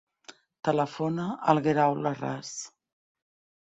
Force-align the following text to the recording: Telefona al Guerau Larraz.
Telefona 0.69 1.27
al 1.55 1.63
Guerau 1.69 1.97
Larraz. 2.09 2.59